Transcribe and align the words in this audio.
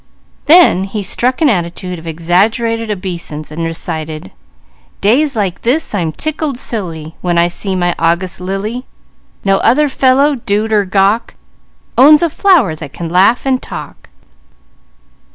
Then 0.47 0.85
he 0.85 1.03
struck 1.03 1.41
an 1.43 1.49
attitude 1.49 1.99
of 1.99 2.07
exaggerated 2.07 2.89
obeisance 2.89 3.51
and 3.51 3.61
recited: 3.63 4.31
"_Days 4.99 5.35
like 5.35 5.61
this 5.61 5.93
I'm 5.93 6.11
tickled 6.11 6.57
silly, 6.57 7.15
When 7.21 7.37
I 7.37 7.47
see 7.47 7.75
my 7.75 7.93
August 7.99 8.41
Lily. 8.41 8.87
No 9.45 9.59
other 9.59 9.87
fellow, 9.89 10.33
dude 10.33 10.73
or 10.73 10.85
gawk, 10.85 11.35
Owns 11.99 12.23
a 12.23 12.31
flower 12.31 12.73
that 12.77 12.93
can 12.93 13.09
laugh 13.09 13.45
and 13.45 13.61
talk. 13.61 14.09